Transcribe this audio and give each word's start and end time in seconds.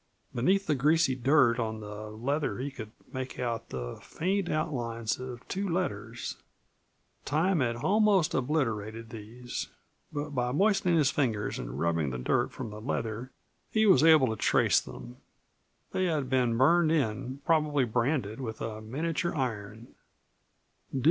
Beneath 0.33 0.65
the 0.65 0.73
greasy 0.73 1.13
dirt 1.13 1.59
on 1.59 1.79
the 1.79 2.09
leather 2.09 2.57
he 2.57 2.71
could 2.71 2.89
make 3.13 3.37
out 3.37 3.69
the 3.69 3.97
faint 4.01 4.49
outlines 4.49 5.19
of 5.19 5.47
two 5.47 5.69
letters. 5.69 6.37
Time 7.23 7.59
had 7.59 7.75
almost 7.75 8.33
obliterated 8.33 9.11
these, 9.11 9.67
but 10.11 10.31
by 10.31 10.51
moistening 10.51 10.97
his 10.97 11.11
fingers 11.11 11.59
and 11.59 11.79
rubbing 11.79 12.09
the 12.09 12.17
dirt 12.17 12.51
from 12.51 12.71
the 12.71 12.81
leather 12.81 13.29
he 13.69 13.85
was 13.85 14.03
able 14.03 14.25
to 14.29 14.35
trace 14.35 14.79
them. 14.79 15.17
They 15.91 16.05
had 16.05 16.31
been 16.31 16.57
burned 16.57 16.91
in, 16.91 17.37
probably 17.45 17.85
branded 17.85 18.41
with 18.41 18.59
a 18.59 18.81
miniature 18.81 19.35
iron. 19.35 19.89